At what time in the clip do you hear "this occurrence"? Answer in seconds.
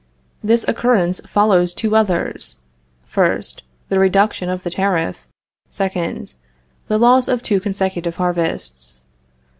0.43-1.21